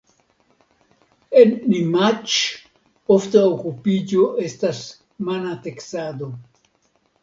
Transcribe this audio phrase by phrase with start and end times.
[1.41, 2.39] En Nimaĉ
[3.19, 4.85] ofta okupiĝo estas
[5.31, 6.37] mana teksado.